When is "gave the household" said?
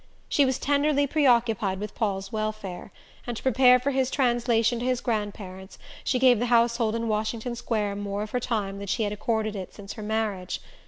6.17-6.95